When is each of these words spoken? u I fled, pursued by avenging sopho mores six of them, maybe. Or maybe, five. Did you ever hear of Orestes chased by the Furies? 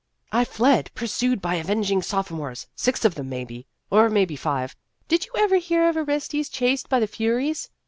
u 0.33 0.39
I 0.39 0.45
fled, 0.45 0.89
pursued 0.95 1.43
by 1.43 1.53
avenging 1.57 2.01
sopho 2.01 2.31
mores 2.35 2.65
six 2.75 3.05
of 3.05 3.13
them, 3.13 3.29
maybe. 3.29 3.67
Or 3.91 4.09
maybe, 4.09 4.35
five. 4.35 4.75
Did 5.07 5.27
you 5.27 5.31
ever 5.37 5.57
hear 5.57 5.87
of 5.87 5.95
Orestes 5.95 6.49
chased 6.49 6.89
by 6.89 6.99
the 6.99 7.05
Furies? 7.05 7.69